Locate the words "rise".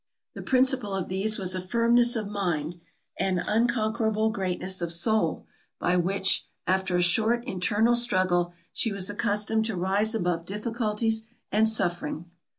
9.77-10.15